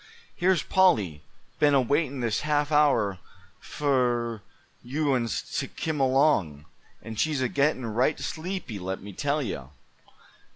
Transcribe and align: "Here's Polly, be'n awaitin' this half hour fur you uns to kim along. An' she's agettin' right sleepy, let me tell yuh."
"Here's 0.35 0.63
Polly, 0.63 1.21
be'n 1.59 1.75
awaitin' 1.75 2.21
this 2.21 2.39
half 2.39 2.71
hour 2.71 3.19
fur 3.59 4.41
you 4.81 5.13
uns 5.13 5.43
to 5.59 5.67
kim 5.67 5.99
along. 5.99 6.65
An' 7.03 7.17
she's 7.17 7.39
agettin' 7.39 7.85
right 7.85 8.19
sleepy, 8.19 8.79
let 8.79 9.03
me 9.03 9.13
tell 9.13 9.43
yuh." 9.43 9.69